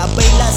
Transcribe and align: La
La 0.00 0.50